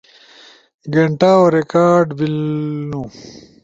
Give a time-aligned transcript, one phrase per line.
[0.93, 3.01] گینٹاؤ ریکارڈ بیلنو